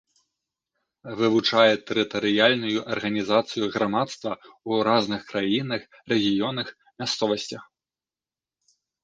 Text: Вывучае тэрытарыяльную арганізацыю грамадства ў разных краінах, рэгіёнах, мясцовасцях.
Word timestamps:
Вывучае 1.19 1.75
тэрытарыяльную 1.89 2.79
арганізацыю 2.95 3.65
грамадства 3.75 4.33
ў 4.37 4.71
разных 4.89 5.21
краінах, 5.31 5.81
рэгіёнах, 6.15 6.67
мясцовасцях. 7.05 7.63